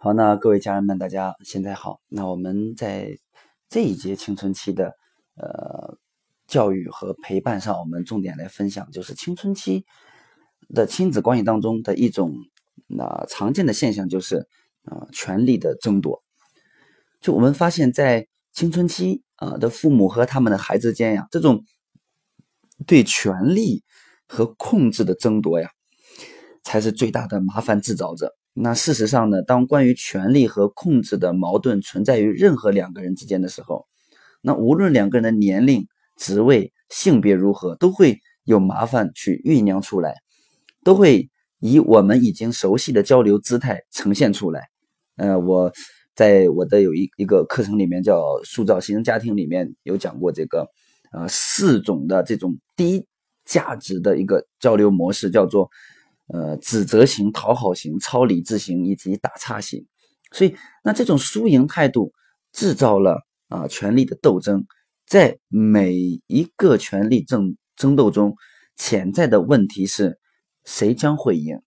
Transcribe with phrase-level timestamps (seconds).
[0.00, 2.00] 好，那各位家人们，大家现在好。
[2.06, 3.18] 那我们在
[3.68, 4.96] 这一节青春期的
[5.34, 5.98] 呃
[6.46, 9.84] 教育和陪伴上，我们重点来分享，就是青春期
[10.72, 12.32] 的亲子关系当中的一种
[12.86, 14.46] 那常见的现象，就是
[14.84, 16.22] 啊权力的争夺。
[17.20, 21.64] 就我们发现，在青春期啊的父母和他们的孩子间呀，这种
[22.86, 23.82] 对权力
[24.28, 25.72] 和控制的争夺呀，
[26.68, 28.30] 才是最大的麻烦制造者。
[28.52, 33.86] 那事实上呢，当关于权力和控制的矛盾存在于任何两个人之间的时候，
[34.42, 40.16] 那无论两个人的年龄、职位、性别如何，都会有麻烦去酝酿出来，
[40.84, 44.68] 都会以我们已经熟悉的交流姿态呈现出来。
[45.16, 45.72] 呃，我
[46.14, 50.68] 在我的有一一个课程里面叫《塑造新生家庭》里面有讲过这个，
[51.12, 53.06] 呃，四种的这种低
[53.46, 55.70] 价值的一个交流模式，叫做。
[56.28, 59.86] 呃，指责型、讨好型、超理智型以及打岔型，
[60.30, 60.54] 所以
[60.84, 62.12] 那这种输赢态度
[62.52, 64.66] 制造了啊权力的斗争，
[65.06, 65.94] 在每
[66.26, 68.36] 一个权力争争斗中，
[68.76, 70.18] 潜在的问题是
[70.66, 71.60] 谁将会赢？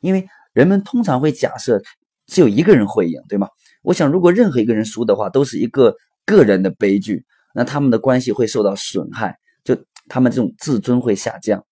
[0.00, 1.82] 因为人们通常会假设
[2.26, 3.48] 只有一个人会赢，对吗？
[3.82, 9.76] 我想，如果任何一个人输的话，都是一个个人的悲剧，那他们的关系会受到损害，就
[10.08, 11.62] 他们这种自尊会下降。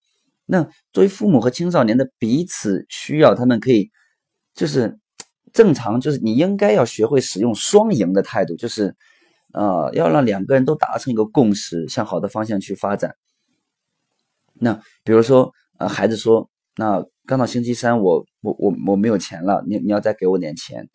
[0.53, 3.89] 那作为父母和青少年的彼此需要，他们可以
[4.53, 4.99] 就是
[5.53, 8.93] 正常，就是你应该要学会使用双赢的态度，就是
[9.53, 13.15] 呃，要让两个人都达成一个共识，向好的方向去发展。
[14.55, 14.73] 那
[15.05, 20.89] 比如说，呃，孩子说，那刚到星期三，我我我我没有钱了，你你要再给我点钱。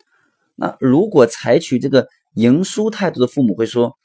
[0.53, 3.97] 那如果采取这个赢输态度的父母会说，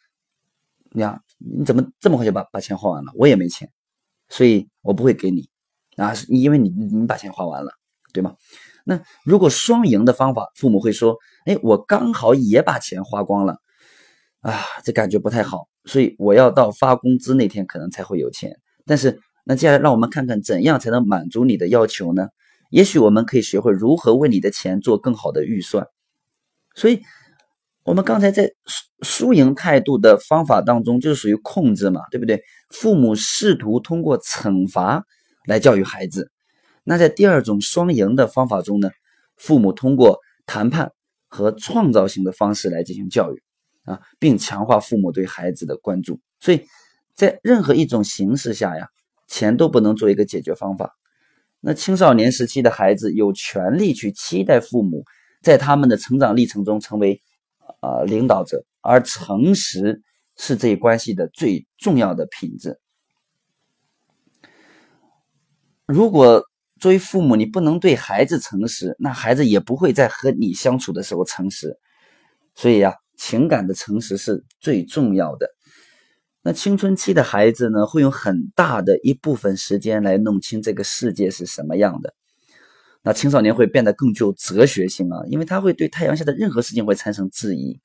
[0.92, 3.12] 呀，你怎么这么快就把把钱花完了？
[3.16, 3.68] 我也没钱。
[4.32, 5.46] 所以我不会给你
[5.96, 7.70] 啊，因为你你把钱花完了，
[8.14, 8.34] 对吗？
[8.86, 13.58] 那如果双赢的方法，父母会说：“哎，我刚好也把钱花光了，
[14.40, 18.50] 啊，这感觉不太好，所以我要到发工资那天可能才会有钱。”
[18.86, 22.28] 但是，那接下来让我们看看怎样才能满足你的要求呢？
[22.70, 25.86] 也许我们可以学会如何为你的钱做更好的预算。
[26.74, 27.02] 所以。
[27.84, 32.40] 我们刚才在输输赢态度的方法当中，就是属于控制嘛，对不对？
[32.70, 35.04] 父母试图通过惩罚
[35.46, 36.30] 来教育孩子。
[36.84, 38.90] 那在第二种双赢的方法中呢，
[39.36, 40.92] 父母通过谈判
[41.26, 43.42] 和创造性的方式来进行教育
[43.84, 46.20] 啊，并强化父母对孩子的关注。
[46.38, 46.64] 所以
[47.16, 48.86] 在任何一种形式下呀，
[49.26, 50.92] 钱都不能做一个解决方法。
[51.58, 55.04] 那青少年时期的孩子有权利去期待父母
[55.42, 57.20] 在他们的成长历程中成为。
[57.82, 60.02] 啊，领导者，而诚实
[60.36, 62.78] 是这一关系的最重要的品质。
[65.84, 66.44] 如果
[66.78, 71.76] 作为父母，你不能对孩子诚实，那孩子也不会在和你相处的时候诚实。
[72.54, 75.50] 所以呀，情感的诚实是最重要的。
[76.40, 82.14] 那青春期的孩子呢，会用很大的一部分时间来弄清这个世界是什么样的。
[83.04, 87.80] 那青少年会变得更具有哲学性啊，因为他会对太阳下的任何事情会产生质疑。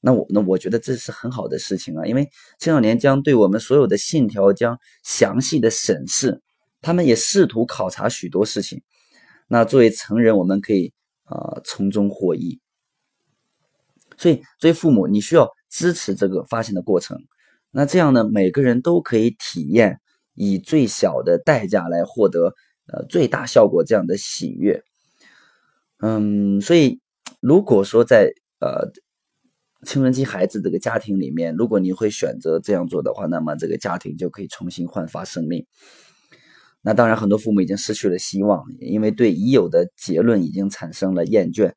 [0.00, 6.40] 那我那我觉得这是很好的事情啊，因为青少年将对我们所有的信条将详细的审视，
[6.80, 8.82] 他们也试图考察许多事情。
[9.48, 10.92] 那作为成人，我们可以
[11.24, 12.60] 啊从中获益。
[14.16, 17.18] 所以作为父母，你需要支持这个发现的过程。
[17.72, 19.98] 那这样呢，每个人都可以体验
[20.34, 22.54] 以最小的代价来获得。
[22.88, 24.80] 呃，最大效果这样的喜悦，
[25.98, 27.00] 嗯，所以
[27.40, 28.30] 如果说在
[28.60, 28.92] 呃
[29.84, 35.66] 青春期孩子这个家庭里面，如果你会选择这样做的话，那么这个家庭就可以重新焕发生命。
[36.80, 41.72] 那当然，很多父母已经失去了希望，因为对已有的结论已经产生了厌倦，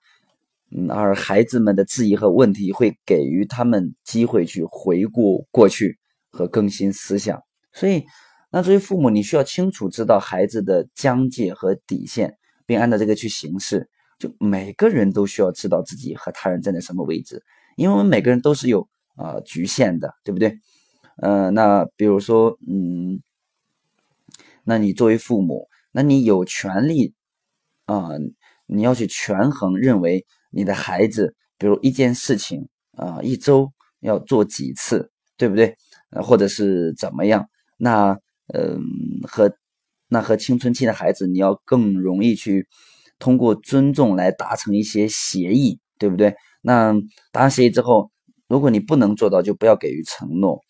[0.69, 5.97] 嗯，而孩子们的质疑和问题会给予他们机会去回顾过去
[6.29, 7.41] 和更新思想，
[7.73, 8.03] 所以。
[8.51, 13.89] 那作为父母，你需要清楚知道孩子的疆界和底线，并按照这个去行事。
[14.17, 17.41] 就每个人都需要知道自己和他人站在什么位置，
[17.77, 18.85] 因为我们每个人都是有
[19.15, 20.59] 啊局限的，对不对？
[21.17, 23.21] 呃，那比如说，嗯，
[24.65, 27.13] 那你作为父母，那你有权利
[27.85, 28.09] 啊，
[28.65, 32.67] 你要去权衡，认为你的孩子，比如一件事情
[32.97, 33.71] 啊，一周
[34.01, 35.77] 要做几次，对不对？
[36.23, 37.47] 或者是怎么样？
[37.77, 38.19] 那
[38.53, 38.81] 嗯，
[39.27, 39.51] 和
[40.07, 42.67] 那和青春期的孩子，你要更容易去
[43.19, 46.35] 通过尊重来达成一些协议，对不对？
[46.61, 46.93] 那
[47.31, 48.11] 达成协议之后，
[48.47, 50.61] 如果你不能做到，就不要给予承诺。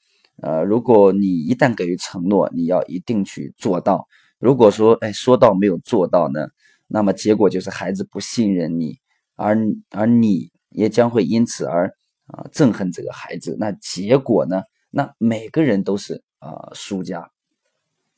[0.42, 4.08] 呃，如果你一旦给予承诺，你要一定去做到。
[4.40, 6.48] 如果说哎说到没有做到呢，
[6.88, 8.98] 那么结果就是孩子不信任你
[9.36, 9.58] 而
[9.92, 11.94] 而你也将会因此而
[12.28, 13.58] 啊憎恨这个孩子。
[13.60, 14.64] 那结果呢？
[14.92, 17.30] 那每个人都是啊输家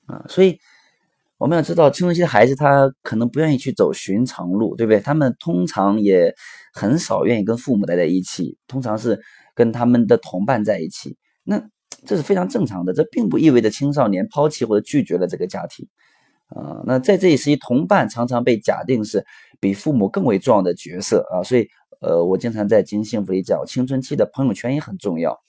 [0.07, 0.25] 啊。
[0.27, 0.57] 所以
[1.37, 4.99] 我们要知道，青春期的孩子他可能不愿意去走寻常路，对不对？
[4.99, 6.33] 他们通常也
[6.73, 9.19] 很少愿意跟父母待在一起，通常是
[9.55, 11.17] 跟他们的同伴在一起。
[11.43, 11.61] 那
[12.05, 15.87] 这是非常正常的，这并不意味着青少年抛弃或者拒绝了这个家庭。
[16.47, 19.25] 啊，那在这一时期，同伴常常被假定是
[19.61, 21.69] 比父母更为重要的角色啊，所以，
[22.01, 25.39] 呃，我经常在《经幸福》里讲，青春期的朋友圈也很重要，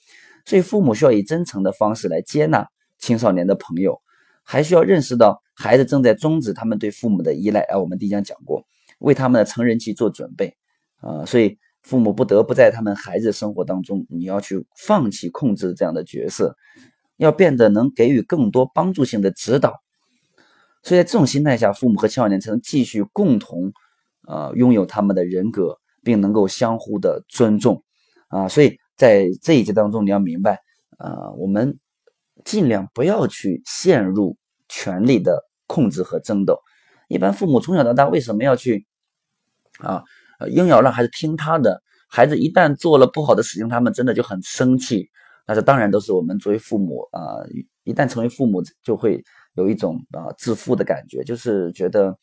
[0.45, 2.65] 所以父母需要以真诚的方式来接纳
[2.99, 3.99] 青少年的朋友，
[4.43, 8.63] 还需要认识到孩子正在终止他们对父母的依赖啊，我们第一讲讲过，
[8.99, 10.55] 为他们的成人期做准备
[10.99, 16.55] 啊，所以父母不得不在他们孩子生活当中，你要去放弃控制这样的角色，
[17.17, 19.81] 要变得能给予更多帮助性的指导。
[20.81, 23.71] 所以在这种心态下，父母和青少年才能继续共同，
[24.27, 27.83] 呃，拥有他们的人格，并能够相互的尊重，
[28.27, 30.59] 啊，所以在这一节当中，你要明白，
[30.97, 31.77] 啊，我们
[32.45, 34.37] 尽量不要去陷入
[34.69, 36.59] 权力的控制和争斗。
[37.07, 38.85] 一般父母从小到大为什么要去，
[39.79, 40.03] 啊，
[40.49, 41.81] 硬要让孩子听他的？
[42.09, 45.09] 孩子一旦做了不好的事情，他们真的就很生气。
[45.45, 47.43] 那这当然都是我们作为父母啊，
[47.83, 49.23] 一旦成为父母就会。
[49.55, 52.17] 有一种啊自负的感觉，就是觉得，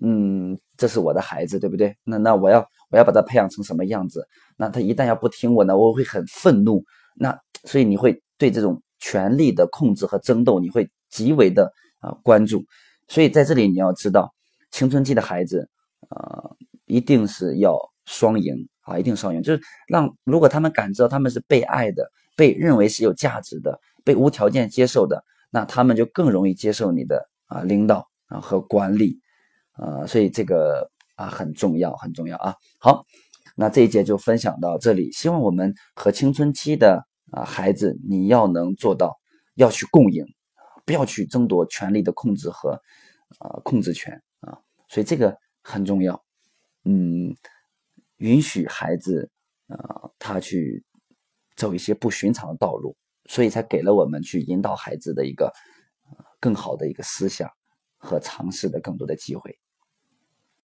[0.00, 1.94] 嗯，这是我的孩子，对不对？
[2.04, 4.26] 那那我要我要把他培养成什么样子？
[4.56, 6.82] 那他一旦要不听我呢，我会很愤怒。
[7.14, 12.64] 那所以你会对这种权力的控制和争斗，你会极为的啊关注。
[13.08, 14.32] 所以在这里你要知道，
[14.70, 15.68] 青春期的孩子
[16.08, 16.50] 啊，
[16.86, 25.24] 一定是要双赢啊，一定双赢，就是让如果他们感知到他们是被爱的，被认为是有价值的，被无条件接受的。
[25.50, 29.18] 那他们就更容易接受你的啊领导啊和管理
[29.72, 32.54] 啊，所以这个啊很重要很重要啊。
[32.78, 33.04] 好，
[33.56, 35.10] 那这一节就分享到这里。
[35.10, 39.20] 希望我们和青春期的啊孩子，你要能做到
[39.54, 40.24] 要去共赢，
[40.84, 42.80] 不要去争夺权力的控制和
[43.38, 44.58] 啊控制权啊。
[44.88, 46.24] 所以这个很重要。
[46.84, 47.34] 嗯，
[48.16, 49.30] 允许孩子
[49.68, 50.84] 啊他去
[51.56, 52.96] 走一些不寻常的道路。
[53.26, 55.52] 所以才给了我们去引导孩子的一个
[56.40, 57.48] 更好的一个思想
[57.96, 59.56] 和尝试的更多的机会。